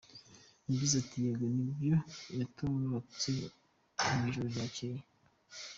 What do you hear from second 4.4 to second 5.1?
ryacyeye.